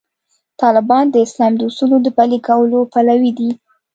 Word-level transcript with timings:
طالبان 0.61 1.05
د 1.11 1.15
اسلام 1.25 1.53
د 1.57 1.61
اصولو 1.69 1.97
د 2.03 2.07
پلي 2.17 2.39
کولو 2.47 2.79
پلوي 2.93 3.31
دي. 3.39 3.51